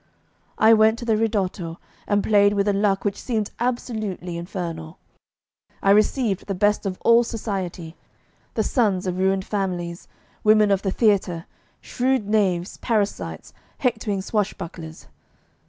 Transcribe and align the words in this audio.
I 0.57 0.73
went 0.73 0.97
to 0.97 1.05
the 1.05 1.15
Ridotto, 1.15 1.77
and 2.07 2.23
played 2.23 2.53
with 2.55 2.67
a 2.67 2.73
luck 2.73 3.05
which 3.05 3.21
seemed 3.21 3.51
absolutely 3.59 4.35
infernal. 4.35 4.97
I 5.83 5.91
received 5.91 6.47
the 6.47 6.55
best 6.55 6.87
of 6.87 6.97
all 7.01 7.23
society 7.23 7.95
the 8.55 8.63
sons 8.63 9.05
of 9.05 9.19
ruined 9.19 9.45
families, 9.45 10.07
women 10.43 10.71
of 10.71 10.81
the 10.81 10.89
theatre, 10.89 11.45
shrewd 11.81 12.27
knaves, 12.27 12.77
parasites, 12.77 13.53
hectoring 13.77 14.23
swashbucklers. 14.23 15.05